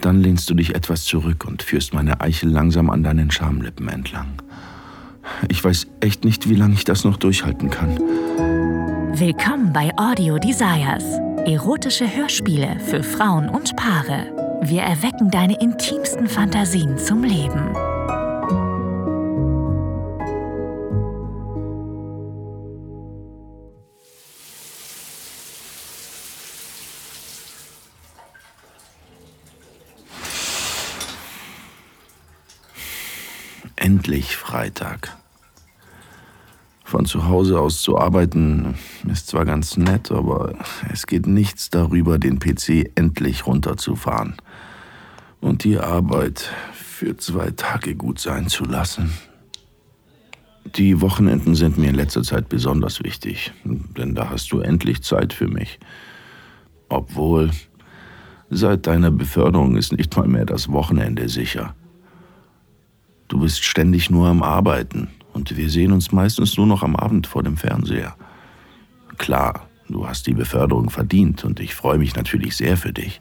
Dann 0.00 0.22
lehnst 0.22 0.48
du 0.48 0.54
dich 0.54 0.74
etwas 0.74 1.04
zurück 1.04 1.44
und 1.46 1.62
führst 1.62 1.92
meine 1.92 2.20
Eichel 2.20 2.50
langsam 2.50 2.90
an 2.90 3.02
deinen 3.02 3.30
Schamlippen 3.30 3.88
entlang. 3.88 4.42
Ich 5.48 5.62
weiß 5.62 5.88
echt 6.00 6.24
nicht, 6.24 6.48
wie 6.48 6.54
lange 6.54 6.74
ich 6.74 6.84
das 6.84 7.04
noch 7.04 7.16
durchhalten 7.16 7.70
kann. 7.70 7.98
Willkommen 9.18 9.72
bei 9.72 9.90
Audio 9.96 10.38
Desires. 10.38 11.04
Erotische 11.44 12.14
Hörspiele 12.14 12.78
für 12.80 13.02
Frauen 13.02 13.48
und 13.48 13.74
Paare. 13.76 14.60
Wir 14.62 14.82
erwecken 14.82 15.30
deine 15.30 15.60
intimsten 15.60 16.28
Fantasien 16.28 16.98
zum 16.98 17.24
Leben. 17.24 17.87
Freitag. 34.48 35.14
Von 36.82 37.04
zu 37.04 37.26
Hause 37.26 37.60
aus 37.60 37.82
zu 37.82 37.98
arbeiten 37.98 38.76
ist 39.06 39.26
zwar 39.26 39.44
ganz 39.44 39.76
nett, 39.76 40.10
aber 40.10 40.54
es 40.90 41.06
geht 41.06 41.26
nichts 41.26 41.68
darüber, 41.68 42.18
den 42.18 42.38
PC 42.38 42.90
endlich 42.94 43.46
runterzufahren 43.46 44.36
und 45.42 45.64
die 45.64 45.78
Arbeit 45.78 46.50
für 46.72 47.18
zwei 47.18 47.50
Tage 47.50 47.94
gut 47.94 48.20
sein 48.20 48.48
zu 48.48 48.64
lassen. 48.64 49.12
Die 50.76 51.02
Wochenenden 51.02 51.54
sind 51.54 51.76
mir 51.76 51.90
in 51.90 51.96
letzter 51.96 52.22
Zeit 52.22 52.48
besonders 52.48 53.04
wichtig, 53.04 53.52
denn 53.64 54.14
da 54.14 54.30
hast 54.30 54.50
du 54.50 54.60
endlich 54.60 55.02
Zeit 55.02 55.34
für 55.34 55.48
mich. 55.48 55.78
Obwohl, 56.88 57.50
seit 58.48 58.86
deiner 58.86 59.10
Beförderung 59.10 59.76
ist 59.76 59.92
nicht 59.92 60.16
mal 60.16 60.26
mehr 60.26 60.46
das 60.46 60.72
Wochenende 60.72 61.28
sicher. 61.28 61.74
Du 63.28 63.40
bist 63.40 63.62
ständig 63.62 64.10
nur 64.10 64.26
am 64.26 64.42
Arbeiten 64.42 65.08
und 65.34 65.56
wir 65.56 65.68
sehen 65.68 65.92
uns 65.92 66.12
meistens 66.12 66.56
nur 66.56 66.66
noch 66.66 66.82
am 66.82 66.96
Abend 66.96 67.26
vor 67.26 67.42
dem 67.42 67.56
Fernseher. 67.56 68.16
Klar, 69.18 69.68
du 69.88 70.08
hast 70.08 70.26
die 70.26 70.34
Beförderung 70.34 70.90
verdient 70.90 71.44
und 71.44 71.60
ich 71.60 71.74
freue 71.74 71.98
mich 71.98 72.16
natürlich 72.16 72.56
sehr 72.56 72.76
für 72.76 72.92
dich. 72.92 73.20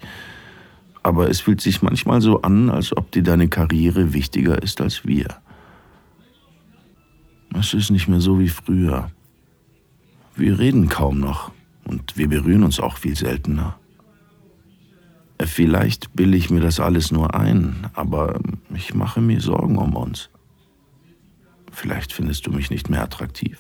Aber 1.04 1.30
es 1.30 1.42
fühlt 1.42 1.62
sich 1.62 1.82
manchmal 1.82 2.22
so 2.22 2.42
an, 2.42 2.70
als 2.70 2.96
ob 2.96 3.12
dir 3.12 3.24
deine 3.24 3.50
Karriere 3.50 4.14
wichtiger 4.14 4.62
ist 4.62 4.82
als 4.82 5.06
wir. 5.06 5.28
Es 7.54 7.74
ist 7.74 7.92
nicht 7.92 8.08
mehr 8.08 8.22
so 8.22 8.40
wie 8.40 8.50
früher. 8.50 9.12
Wir 10.36 10.60
reden 10.60 10.90
kaum 10.90 11.20
noch 11.20 11.52
und 11.86 12.18
wir 12.18 12.30
berühren 12.30 12.64
uns 12.64 12.80
auch 12.80 12.98
viel 12.98 13.16
seltener. 13.16 13.78
Vielleicht 15.44 16.16
bilde 16.16 16.38
ich 16.38 16.50
mir 16.50 16.62
das 16.62 16.80
alles 16.80 17.12
nur 17.12 17.36
ein, 17.36 17.88
aber 17.94 18.40
ich 18.74 18.94
mache 18.96 19.22
mir 19.22 19.40
Sorgen 19.40 19.78
um 19.78 19.96
uns. 19.96 20.30
Vielleicht 21.72 22.12
findest 22.12 22.48
du 22.48 22.52
mich 22.52 22.72
nicht 22.72 22.90
mehr 22.90 23.04
attraktiv. 23.04 23.60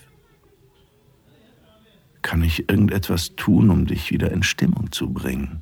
Kann 2.24 2.42
ich 2.42 2.68
irgendetwas 2.70 3.36
tun, 3.36 3.70
um 3.70 3.86
dich 3.86 4.12
wieder 4.12 4.32
in 4.32 4.42
Stimmung 4.42 4.92
zu 4.92 5.14
bringen? 5.14 5.62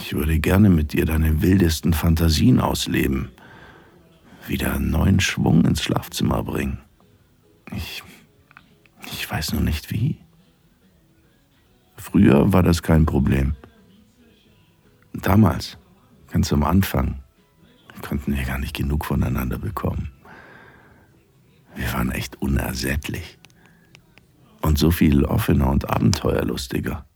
Ich 0.00 0.14
würde 0.14 0.38
gerne 0.40 0.68
mit 0.68 0.92
dir 0.92 1.06
deine 1.06 1.42
wildesten 1.42 1.92
Fantasien 1.92 2.60
ausleben, 2.60 3.30
wieder 4.46 4.74
einen 4.74 4.90
neuen 4.90 5.20
Schwung 5.20 5.64
ins 5.64 5.82
Schlafzimmer 5.82 6.42
bringen. 6.42 6.78
Ich, 7.74 8.02
ich 9.12 9.30
weiß 9.30 9.52
nur 9.52 9.62
nicht 9.62 9.90
wie. 9.92 10.18
Früher 11.96 12.52
war 12.52 12.62
das 12.62 12.82
kein 12.82 13.06
Problem. 13.06 13.54
Damals, 15.12 15.78
ganz 16.30 16.52
am 16.52 16.62
Anfang, 16.62 17.20
konnten 18.02 18.34
wir 18.34 18.44
gar 18.44 18.58
nicht 18.58 18.74
genug 18.74 19.04
voneinander 19.04 19.58
bekommen. 19.58 20.10
Wir 21.74 21.92
waren 21.92 22.10
echt 22.10 22.40
unersättlich. 22.40 23.38
Und 24.62 24.78
so 24.78 24.90
viel 24.90 25.24
offener 25.24 25.70
und 25.70 25.88
abenteuerlustiger. 25.88 27.06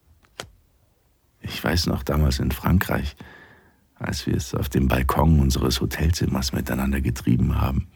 Ich 1.41 1.62
weiß 1.62 1.87
noch 1.87 2.03
damals 2.03 2.38
in 2.38 2.50
Frankreich, 2.50 3.16
als 3.97 4.27
wir 4.27 4.34
es 4.34 4.54
auf 4.54 4.69
dem 4.69 4.88
Balkon 4.88 5.41
unseres 5.41 5.81
Hotelzimmers 5.81 6.53
miteinander 6.53 7.00
getrieben 7.00 7.60
haben. 7.60 7.88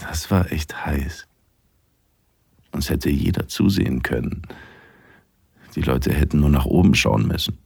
Das 0.00 0.30
war 0.30 0.50
echt 0.50 0.86
heiß. 0.86 1.26
Uns 2.72 2.90
hätte 2.90 3.10
jeder 3.10 3.48
zusehen 3.48 4.02
können. 4.02 4.42
Die 5.74 5.82
Leute 5.82 6.12
hätten 6.12 6.40
nur 6.40 6.50
nach 6.50 6.64
oben 6.64 6.94
schauen 6.94 7.26
müssen. 7.26 7.58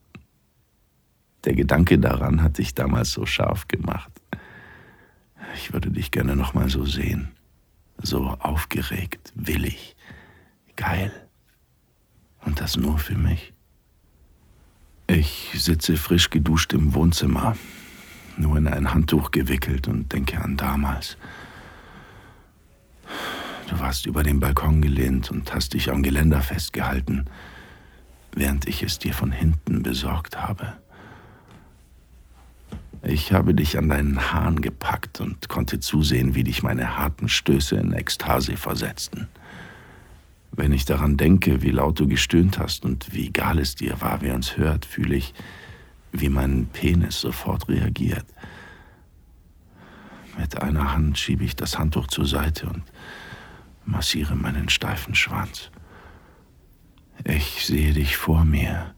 Der 1.45 1.55
Gedanke 1.55 1.99
daran 1.99 2.43
hat 2.43 2.59
dich 2.59 2.75
damals 2.75 3.13
so 3.13 3.27
scharf 3.27 3.67
gemacht. 3.69 4.13
Ich 5.55 5.73
würde 5.73 5.91
dich 5.91 6.11
gerne 6.11 6.37
noch 6.37 6.55
mal 6.55 6.69
so 6.69 6.85
sehen. 6.85 7.33
So 7.99 8.29
aufgeregt, 8.39 9.33
willig, 9.35 9.97
geil. 10.77 11.13
Und 12.45 12.61
das 12.61 12.77
nur 12.77 12.99
für 12.99 13.17
mich. 13.17 13.53
Ich 15.07 15.51
sitze 15.55 15.97
frisch 15.97 16.31
geduscht 16.31 16.73
im 16.73 16.95
Wohnzimmer, 16.95 17.57
nur 18.37 18.57
in 18.57 18.67
ein 18.67 18.95
Handtuch 18.95 19.31
gewickelt 19.31 19.89
und 19.89 20.13
denke 20.13 20.41
an 20.41 20.57
damals. 20.57 21.17
Du 23.69 23.79
warst 23.79 24.07
über 24.07 24.23
den 24.23 24.41
Balkon 24.41 24.81
gelehnt 24.81 25.31
und 25.31 25.53
hast 25.55 25.75
dich 25.75 25.91
am 25.91 26.03
Geländer 26.03 26.41
festgehalten, 26.41 27.27
während 28.35 28.67
ich 28.67 28.83
es 28.83 28.99
dir 28.99 29.13
von 29.13 29.33
hinten 29.33 29.83
besorgt 29.83 30.39
habe. 30.39 30.82
Ich 33.05 33.33
habe 33.33 33.53
dich 33.53 33.77
an 33.77 33.89
deinen 33.89 34.33
Haaren 34.33 34.61
gepackt 34.61 35.21
und 35.21 35.49
konnte 35.49 35.81
zusehen, 35.81 36.37
wie 36.37 36.45
dich 36.45 36.63
meine 36.63 36.97
harten 36.97 37.29
Stöße 37.29 37.75
in 37.75 37.93
Ekstase 37.93 38.57
versetzten. 38.57 39.27
Wenn 40.53 40.73
ich 40.73 40.85
daran 40.85 41.17
denke, 41.17 41.63
wie 41.63 41.71
laut 41.71 41.99
du 41.99 42.07
gestöhnt 42.07 42.59
hast 42.59 42.85
und 42.85 43.13
wie 43.13 43.27
egal 43.27 43.59
es 43.59 43.75
dir 43.75 44.01
war, 44.01 44.21
wer 44.21 44.37
uns 44.37 44.57
hört, 44.57 44.85
fühle 44.85 45.17
ich, 45.17 45.35
wie 46.13 46.29
mein 46.29 46.67
Penis 46.67 47.21
sofort 47.21 47.69
reagiert. 47.69 48.27
Mit 50.39 50.63
einer 50.63 50.93
Hand 50.93 51.19
schiebe 51.19 51.43
ich 51.43 51.57
das 51.57 51.79
Handtuch 51.79 52.07
zur 52.07 52.27
Seite 52.27 52.67
und 52.67 52.85
massiere 53.85 54.37
meinen 54.37 54.69
steifen 54.69 55.17
Schwanz. 55.17 55.71
Ich 57.25 57.67
sehe 57.67 57.93
dich 57.95 58.17
vor 58.17 58.45
mir, 58.45 58.95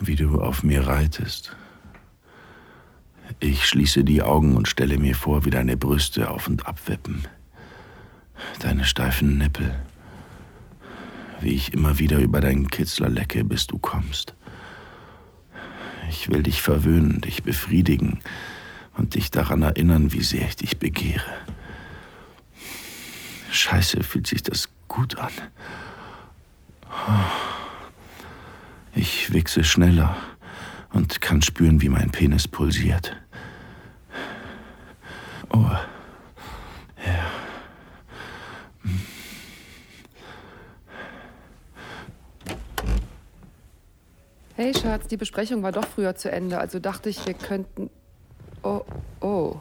wie 0.00 0.16
du 0.16 0.40
auf 0.40 0.62
mir 0.62 0.86
reitest, 0.86 1.54
ich 3.40 3.66
schließe 3.66 4.04
die 4.04 4.22
Augen 4.22 4.56
und 4.56 4.68
stelle 4.68 4.98
mir 4.98 5.14
vor, 5.14 5.44
wie 5.44 5.50
deine 5.50 5.76
Brüste 5.76 6.30
auf 6.30 6.48
und 6.48 6.66
ab 6.66 6.80
wippen. 6.86 7.26
Deine 8.60 8.84
steifen 8.84 9.38
Nippel. 9.38 9.74
Wie 11.40 11.54
ich 11.54 11.72
immer 11.72 11.98
wieder 11.98 12.18
über 12.18 12.40
deinen 12.40 12.68
Kitzler 12.68 13.08
lecke, 13.08 13.44
bis 13.44 13.66
du 13.66 13.78
kommst. 13.78 14.34
Ich 16.10 16.30
will 16.30 16.42
dich 16.42 16.62
verwöhnen, 16.62 17.20
dich 17.20 17.42
befriedigen 17.42 18.20
und 18.96 19.14
dich 19.14 19.30
daran 19.30 19.62
erinnern, 19.62 20.12
wie 20.12 20.22
sehr 20.22 20.46
ich 20.48 20.56
dich 20.56 20.78
begehre. 20.78 21.32
Scheiße, 23.50 24.02
fühlt 24.02 24.26
sich 24.26 24.42
das 24.42 24.68
gut 24.88 25.16
an. 25.18 25.32
Ich 28.94 29.32
wichse 29.32 29.62
schneller 29.62 30.16
und 30.92 31.20
kann 31.20 31.42
spüren, 31.42 31.80
wie 31.80 31.88
mein 31.88 32.10
Penis 32.10 32.48
pulsiert. 32.48 33.16
Oh. 35.50 35.70
Ja. 37.06 37.30
Hey 44.56 44.74
Schatz, 44.74 45.06
die 45.06 45.16
Besprechung 45.16 45.62
war 45.62 45.70
doch 45.70 45.86
früher 45.86 46.16
zu 46.16 46.32
Ende, 46.32 46.58
also 46.58 46.80
dachte 46.80 47.08
ich, 47.08 47.24
wir 47.26 47.34
könnten. 47.34 47.90
Oh, 48.62 48.84
oh. 49.20 49.60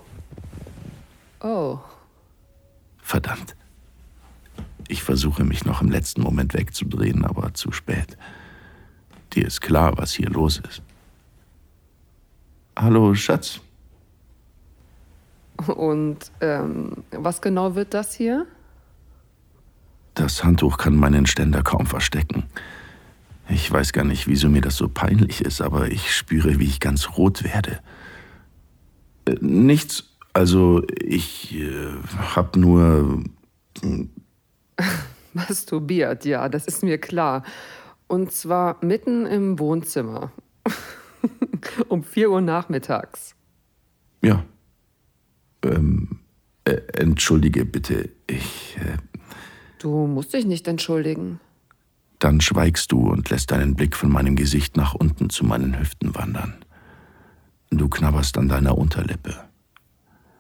Oh. 1.40 1.78
Verdammt. 2.98 3.56
Ich 4.88 5.04
versuche 5.04 5.44
mich 5.44 5.66
noch 5.66 5.82
im 5.82 5.92
letzten 5.92 6.22
Moment 6.22 6.54
wegzudrehen, 6.54 7.26
aber 7.26 7.54
zu 7.54 7.72
spät. 7.72 8.18
Dir 9.34 9.46
ist 9.46 9.62
klar, 9.62 9.98
was 9.98 10.14
hier 10.14 10.30
los 10.30 10.62
ist. 10.68 10.82
Hallo, 12.80 13.16
Schatz. 13.16 13.60
Und 15.66 16.32
ähm, 16.42 17.04
was 17.10 17.42
genau 17.42 17.74
wird 17.74 17.96
das 17.96 18.14
hier? 18.14 18.46
Das 20.14 20.44
Handtuch 20.44 20.78
kann 20.78 20.96
meinen 20.96 21.26
Ständer 21.26 21.64
kaum 21.64 21.88
verstecken. 21.88 22.44
Ich 23.50 23.72
weiß 23.72 23.94
gar 23.94 24.04
nicht, 24.06 24.28
wieso 24.28 24.48
mir 24.50 24.62
das 24.62 24.76
so 24.76 24.90
peinlich 24.90 25.42
ist, 25.42 25.60
aber 25.60 25.88
ich 25.88 26.14
spüre, 26.16 26.60
wie 26.60 26.66
ich 26.66 26.80
ganz 26.80 27.18
rot 27.18 27.44
werde. 27.44 27.80
Äh, 29.26 29.38
nichts, 29.42 30.16
also 30.34 30.84
ich 31.00 31.56
äh, 31.56 31.90
hab 32.36 32.56
nur. 32.56 33.24
Äh, 33.82 34.06
Masturbiert, 35.34 36.26
ja, 36.26 36.48
das 36.48 36.68
ist 36.68 36.84
mir 36.84 37.00
klar. 37.00 37.42
Und 38.06 38.32
zwar 38.34 38.78
mitten 38.86 39.26
im 39.26 39.58
Wohnzimmer. 39.58 40.32
um 41.88 42.04
4 42.04 42.32
Uhr 42.32 42.42
nachmittags. 42.42 43.36
Ja. 44.22 44.44
Ähm, 45.64 46.20
äh, 46.66 46.82
entschuldige 46.94 47.66
bitte, 47.66 48.10
ich. 48.28 48.78
Äh, 48.78 48.98
du 49.80 50.08
musst 50.08 50.34
dich 50.34 50.46
nicht 50.46 50.68
entschuldigen. 50.68 51.40
Dann 52.20 52.42
schweigst 52.42 52.92
du 52.92 53.10
und 53.10 53.30
lässt 53.30 53.52
deinen 53.52 53.76
Blick 53.76 53.96
von 53.96 54.12
meinem 54.12 54.36
Gesicht 54.36 54.76
nach 54.76 54.96
unten 54.96 55.30
zu 55.30 55.46
meinen 55.46 55.80
Hüften 55.80 56.16
wandern. 56.16 56.56
Du 57.70 57.90
knabberst 57.90 58.38
an 58.38 58.50
deiner 58.50 58.78
Unterlippe. 58.78 59.36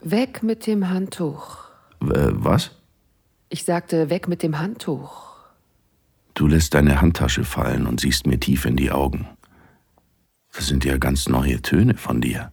Weg 0.01 0.43
mit 0.43 0.65
dem 0.65 0.89
Handtuch. 0.89 1.65
Äh, 2.01 2.29
was? 2.31 2.71
Ich 3.49 3.63
sagte, 3.63 4.09
weg 4.09 4.27
mit 4.27 4.43
dem 4.43 4.59
Handtuch. 4.59 5.35
Du 6.33 6.47
lässt 6.47 6.73
deine 6.73 7.01
Handtasche 7.01 7.43
fallen 7.43 7.87
und 7.87 7.99
siehst 7.99 8.27
mir 8.27 8.39
tief 8.39 8.65
in 8.65 8.75
die 8.75 8.91
Augen. 8.91 9.27
Das 10.57 10.65
sind 10.65 10.85
ja 10.85 10.97
ganz 10.97 11.29
neue 11.29 11.61
Töne 11.61 11.93
von 11.93 12.19
dir. 12.19 12.51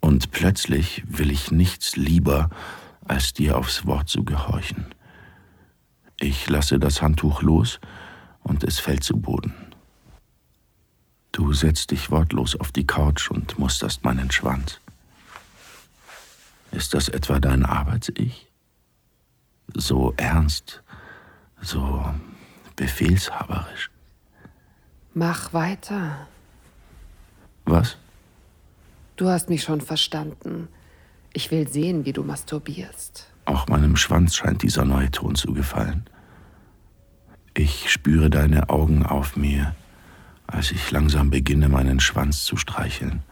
Und 0.00 0.30
plötzlich 0.30 1.04
will 1.06 1.30
ich 1.30 1.50
nichts 1.50 1.96
lieber, 1.96 2.48
als 3.06 3.34
dir 3.34 3.58
aufs 3.58 3.84
Wort 3.84 4.08
zu 4.08 4.24
gehorchen. 4.24 4.86
Ich 6.18 6.48
lasse 6.48 6.78
das 6.78 7.02
Handtuch 7.02 7.42
los 7.42 7.78
und 8.42 8.64
es 8.64 8.78
fällt 8.78 9.04
zu 9.04 9.18
Boden. 9.18 9.52
Du 11.30 11.52
setzt 11.52 11.90
dich 11.90 12.10
wortlos 12.10 12.56
auf 12.56 12.72
die 12.72 12.86
Couch 12.86 13.30
und 13.30 13.58
musterst 13.58 14.02
meinen 14.02 14.30
Schwanz. 14.30 14.80
Ist 16.72 16.94
das 16.94 17.10
etwa 17.10 17.38
dein 17.38 17.66
Arbeits-Ich? 17.66 18.50
So 19.74 20.14
ernst, 20.16 20.82
so 21.60 22.02
befehlshaberisch. 22.76 23.90
Mach 25.12 25.52
weiter. 25.52 26.26
Was? 27.70 27.96
Du 29.16 29.28
hast 29.28 29.48
mich 29.48 29.62
schon 29.62 29.80
verstanden. 29.80 30.68
Ich 31.32 31.50
will 31.50 31.68
sehen, 31.68 32.04
wie 32.04 32.12
du 32.12 32.24
masturbierst. 32.24 33.26
Auch 33.44 33.68
meinem 33.68 33.96
Schwanz 33.96 34.34
scheint 34.34 34.62
dieser 34.62 34.84
neue 34.84 35.10
Ton 35.10 35.36
zu 35.36 35.52
gefallen. 35.54 36.04
Ich 37.54 37.90
spüre 37.90 38.30
deine 38.30 38.70
Augen 38.70 39.04
auf 39.04 39.36
mir, 39.36 39.74
als 40.46 40.72
ich 40.72 40.90
langsam 40.90 41.30
beginne, 41.30 41.68
meinen 41.68 42.00
Schwanz 42.00 42.44
zu 42.44 42.56
streicheln. 42.56 43.22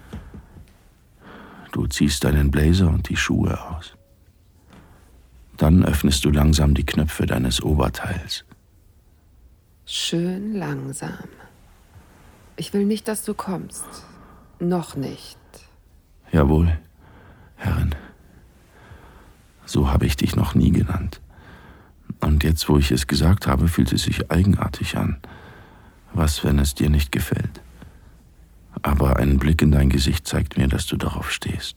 Du 1.72 1.86
ziehst 1.86 2.24
deinen 2.24 2.50
Blazer 2.50 2.88
und 2.88 3.08
die 3.08 3.16
Schuhe 3.16 3.60
aus. 3.70 3.94
Dann 5.56 5.84
öffnest 5.84 6.24
du 6.24 6.30
langsam 6.30 6.74
die 6.74 6.86
Knöpfe 6.86 7.26
deines 7.26 7.60
Oberteils. 7.62 8.44
Schön 9.84 10.54
langsam. 10.54 11.28
Ich 12.56 12.72
will 12.72 12.84
nicht, 12.84 13.08
dass 13.08 13.24
du 13.24 13.34
kommst. 13.34 13.84
Noch 14.60 14.96
nicht. 14.96 15.38
Jawohl, 16.32 16.78
Herrin. 17.56 17.94
So 19.64 19.90
habe 19.90 20.06
ich 20.06 20.16
dich 20.16 20.34
noch 20.34 20.54
nie 20.54 20.70
genannt. 20.70 21.20
Und 22.20 22.42
jetzt, 22.42 22.68
wo 22.68 22.78
ich 22.78 22.90
es 22.90 23.06
gesagt 23.06 23.46
habe, 23.46 23.68
fühlt 23.68 23.92
es 23.92 24.02
sich 24.02 24.30
eigenartig 24.30 24.96
an. 24.96 25.18
Was, 26.12 26.42
wenn 26.42 26.58
es 26.58 26.74
dir 26.74 26.90
nicht 26.90 27.12
gefällt? 27.12 27.60
Aber 28.82 29.16
ein 29.16 29.38
Blick 29.38 29.62
in 29.62 29.72
dein 29.72 29.90
Gesicht 29.90 30.26
zeigt 30.26 30.56
mir, 30.56 30.68
dass 30.68 30.86
du 30.86 30.96
darauf 30.96 31.30
stehst. 31.30 31.76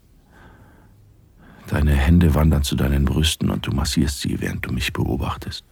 Deine 1.67 1.93
Hände 1.93 2.33
wandern 2.33 2.63
zu 2.63 2.75
deinen 2.75 3.05
Brüsten 3.05 3.49
und 3.49 3.67
du 3.67 3.71
massierst 3.71 4.21
sie, 4.21 4.41
während 4.41 4.65
du 4.65 4.73
mich 4.73 4.93
beobachtest. 4.93 5.63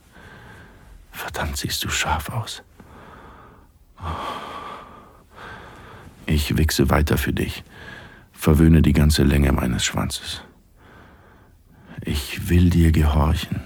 Verdammt, 1.11 1.57
siehst 1.57 1.83
du 1.83 1.89
scharf 1.89 2.29
aus. 2.29 2.63
Ich 6.29 6.57
wichse 6.57 6.91
weiter 6.91 7.17
für 7.17 7.33
dich, 7.33 7.63
verwöhne 8.31 8.83
die 8.83 8.93
ganze 8.93 9.23
Länge 9.23 9.51
meines 9.51 9.83
Schwanzes. 9.83 10.43
Ich 12.01 12.49
will 12.49 12.69
dir 12.69 12.91
gehorchen. 12.91 13.61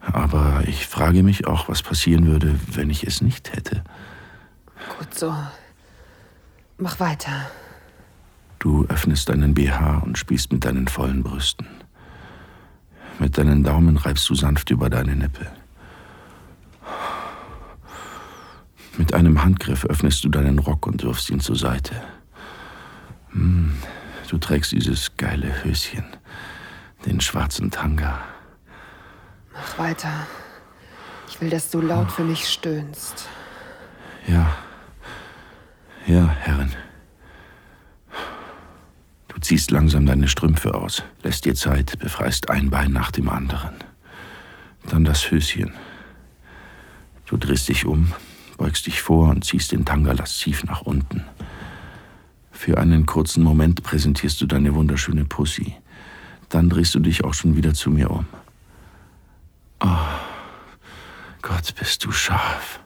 Aber 0.00 0.62
ich 0.66 0.86
frage 0.86 1.22
mich 1.22 1.46
auch, 1.46 1.68
was 1.68 1.82
passieren 1.82 2.26
würde, 2.26 2.58
wenn 2.72 2.88
ich 2.88 3.06
es 3.06 3.20
nicht 3.20 3.54
hätte. 3.54 3.84
Gut 4.98 5.12
so. 5.12 5.34
Mach 6.78 6.98
weiter. 6.98 7.50
Du 8.58 8.86
öffnest 8.86 9.28
deinen 9.28 9.52
BH 9.52 9.98
und 9.98 10.16
spielst 10.16 10.50
mit 10.50 10.64
deinen 10.64 10.88
vollen 10.88 11.22
Brüsten. 11.22 11.66
Mit 13.18 13.36
deinen 13.36 13.62
Daumen 13.62 13.98
reibst 13.98 14.30
du 14.30 14.34
sanft 14.34 14.70
über 14.70 14.88
deine 14.88 15.14
Nippel. 15.14 15.46
Mit 18.96 19.12
einem 19.12 19.42
Handgriff 19.42 19.84
öffnest 19.84 20.24
du 20.24 20.28
deinen 20.28 20.58
Rock 20.58 20.86
und 20.86 21.02
wirfst 21.02 21.28
ihn 21.30 21.40
zur 21.40 21.56
Seite. 21.56 22.00
Hm, 23.30 23.74
du 24.28 24.38
trägst 24.38 24.72
dieses 24.72 25.16
geile 25.16 25.64
Höschen, 25.64 26.04
den 27.04 27.20
schwarzen 27.20 27.70
Tanga. 27.70 28.20
Mach 29.52 29.78
weiter. 29.78 30.26
Ich 31.28 31.40
will, 31.40 31.50
dass 31.50 31.70
du 31.70 31.80
laut 31.80 32.12
für 32.12 32.22
mich 32.22 32.48
stöhnst. 32.48 33.28
Ja. 34.28 34.56
Ja, 36.06 36.28
Herrin. 36.28 36.72
Du 39.28 39.40
ziehst 39.40 39.72
langsam 39.72 40.06
deine 40.06 40.28
Strümpfe 40.28 40.74
aus, 40.74 41.02
lässt 41.24 41.44
dir 41.44 41.56
Zeit, 41.56 41.98
befreist 41.98 42.50
ein 42.50 42.70
Bein 42.70 42.92
nach 42.92 43.10
dem 43.10 43.28
anderen. 43.28 43.74
Dann 44.88 45.02
das 45.04 45.30
Höschen. 45.30 45.72
Du 47.26 47.36
drehst 47.36 47.68
dich 47.68 47.84
um, 47.86 48.12
beugst 48.56 48.86
dich 48.86 49.02
vor 49.02 49.30
und 49.30 49.44
ziehst 49.44 49.72
den 49.72 49.84
Tanga 49.84 50.12
lasziv 50.12 50.64
nach 50.64 50.82
unten. 50.82 51.24
Für 52.50 52.78
einen 52.78 53.04
kurzen 53.04 53.42
Moment 53.42 53.82
präsentierst 53.82 54.40
du 54.40 54.46
deine 54.46 54.74
wunderschöne 54.74 55.24
Pussy. 55.24 55.74
Dann 56.48 56.70
drehst 56.70 56.94
du 56.94 57.00
dich 57.00 57.24
auch 57.24 57.34
schon 57.34 57.56
wieder 57.56 57.74
zu 57.74 57.90
mir 57.90 58.10
um. 58.10 58.26
Oh, 59.80 59.88
Gott, 61.42 61.74
bist 61.78 62.04
du 62.04 62.12
scharf. 62.12 62.80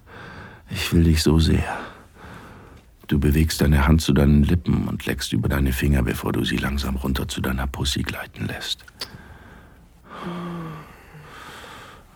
Ich 0.70 0.92
will 0.92 1.04
dich 1.04 1.22
so 1.22 1.38
sehr. 1.38 1.78
Du 3.06 3.18
bewegst 3.18 3.60
deine 3.60 3.86
Hand 3.86 4.02
zu 4.02 4.12
deinen 4.12 4.42
Lippen 4.42 4.88
und 4.88 5.06
leckst 5.06 5.32
über 5.32 5.48
deine 5.48 5.72
Finger, 5.72 6.02
bevor 6.02 6.32
du 6.32 6.44
sie 6.44 6.56
langsam 6.56 6.96
runter 6.96 7.28
zu 7.28 7.40
deiner 7.40 7.66
Pussy 7.66 8.02
gleiten 8.02 8.46
lässt. 8.46 8.84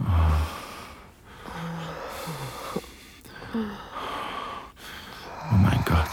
Oh. 0.01 0.05
oh 5.51 5.57
mein 5.57 5.83
Gott. 5.85 6.09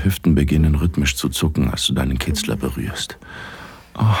Deine 0.00 0.12
Hüften 0.12 0.34
beginnen 0.34 0.76
rhythmisch 0.76 1.14
zu 1.14 1.28
zucken, 1.28 1.70
als 1.70 1.86
du 1.86 1.92
deinen 1.92 2.18
Kitzler 2.18 2.56
berührst. 2.56 3.18
Oh. 3.98 4.16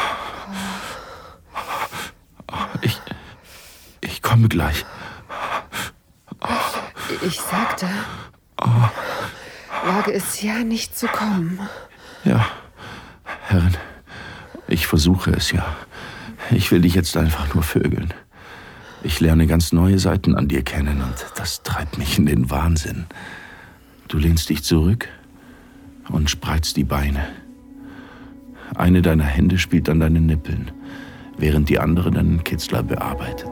Ich, 2.82 3.00
ich 4.02 4.20
komme 4.20 4.48
gleich. 4.48 4.84
Ich 7.22 7.40
sagte, 7.40 7.88
wage 8.58 10.12
es 10.12 10.42
ja 10.42 10.58
nicht 10.58 10.98
zu 10.98 11.06
kommen. 11.06 11.58
Ja, 12.24 12.46
Herrin, 13.46 13.76
ich 14.68 14.86
versuche 14.86 15.30
es 15.30 15.50
ja. 15.50 15.64
Ich 16.50 16.70
will 16.70 16.82
dich 16.82 16.94
jetzt 16.94 17.16
einfach 17.16 17.54
nur 17.54 17.62
vögeln. 17.62 18.12
Ich 19.02 19.18
lerne 19.20 19.46
ganz 19.46 19.72
neue 19.72 19.98
Seiten 19.98 20.34
an 20.34 20.46
dir 20.46 20.62
kennen 20.62 21.00
und 21.00 21.26
das 21.36 21.62
treibt 21.62 21.96
mich 21.96 22.18
in 22.18 22.26
den 22.26 22.50
Wahnsinn. 22.50 23.06
Du 24.08 24.18
lehnst 24.18 24.50
dich 24.50 24.62
zurück 24.62 25.08
und 26.12 26.30
spreizt 26.30 26.76
die 26.76 26.84
Beine. 26.84 27.20
Eine 28.74 29.02
deiner 29.02 29.24
Hände 29.24 29.58
spielt 29.58 29.88
an 29.88 30.00
deinen 30.00 30.26
Nippeln, 30.26 30.70
während 31.36 31.68
die 31.68 31.78
andere 31.78 32.10
deinen 32.10 32.44
Kitzler 32.44 32.82
bearbeitet. 32.82 33.50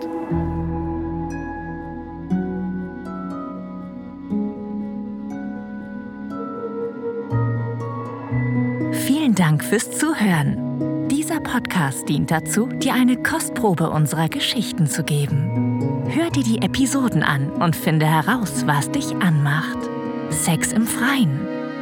Vielen 8.93 9.35
Dank 9.35 9.65
fürs 9.65 9.91
Zuhören. 9.91 11.09
Dieser 11.09 11.41
Podcast 11.41 12.09
dient 12.09 12.31
dazu, 12.31 12.67
dir 12.67 12.95
eine 12.95 13.23
Kostprobe 13.23 13.91
unserer 13.91 14.29
Geschichten 14.29 14.87
zu 14.87 15.03
geben. 15.03 16.05
Hör 16.09 16.31
dir 16.31 16.43
die 16.43 16.63
Episoden 16.63 17.23
an 17.23 17.51
und 17.51 17.77
finde 17.77 18.07
heraus, 18.07 18.67
was 18.67 18.91
dich 18.91 19.15
anmacht. 19.17 19.79
Sex 20.31 20.73
im 20.73 20.87
Freien, 20.87 21.41